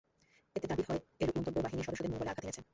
[0.55, 2.61] এতে দাবি করা হয়, এরূপ মন্তব্য বাহিনীর সদস্যদের মনোবলে আঘাত হেনেছে।